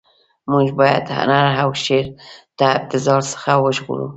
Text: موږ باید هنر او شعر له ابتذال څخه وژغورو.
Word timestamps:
موږ 0.51 0.67
باید 0.79 1.05
هنر 1.17 1.45
او 1.63 1.69
شعر 1.83 2.05
له 2.59 2.65
ابتذال 2.77 3.21
څخه 3.33 3.51
وژغورو. 3.63 4.07